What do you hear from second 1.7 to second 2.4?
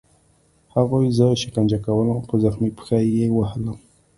کولم او په